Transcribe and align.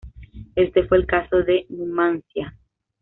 Este 0.55 0.83
fue 0.87 0.97
el 0.97 1.05
caso 1.05 1.43
de 1.43 1.67
Numancia. 1.69 2.57